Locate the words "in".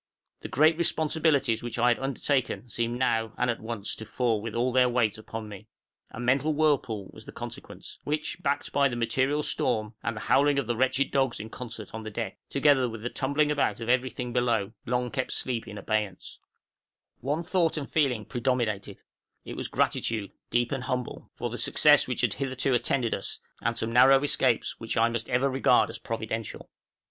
11.39-11.51, 15.67-15.77